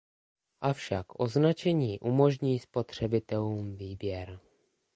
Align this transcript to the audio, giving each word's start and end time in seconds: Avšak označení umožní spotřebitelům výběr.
Avšak 0.61 1.05
označení 1.19 1.99
umožní 1.99 2.59
spotřebitelům 2.59 3.75
výběr. 3.75 4.39